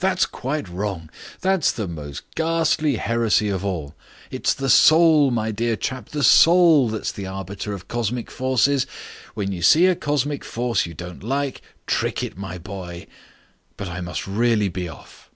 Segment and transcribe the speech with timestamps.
[0.00, 1.08] "That's quite wrong.
[1.40, 3.94] That's the most ghastly heresy of all.
[4.28, 8.88] It's the soul, my dear chap, the soul that's the arbiter of cosmic forces.
[9.34, 13.06] When you see a cosmic force you don't like, trick it, my boy.
[13.76, 15.30] But I must really be off."